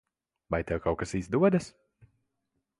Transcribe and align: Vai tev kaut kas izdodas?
Vai 0.55 0.59
tev 0.71 0.81
kaut 0.85 0.97
kas 1.03 1.13
izdodas? 1.21 1.71